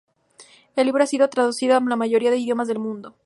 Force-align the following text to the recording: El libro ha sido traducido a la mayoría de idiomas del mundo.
El 0.75 0.87
libro 0.87 1.03
ha 1.03 1.05
sido 1.05 1.29
traducido 1.29 1.77
a 1.77 1.79
la 1.79 1.95
mayoría 1.95 2.31
de 2.31 2.39
idiomas 2.39 2.67
del 2.67 2.79
mundo. 2.79 3.13